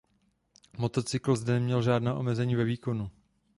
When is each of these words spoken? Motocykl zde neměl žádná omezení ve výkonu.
Motocykl 0.77 1.35
zde 1.35 1.53
neměl 1.53 1.81
žádná 1.81 2.13
omezení 2.15 2.55
ve 2.55 2.63
výkonu. 2.63 3.11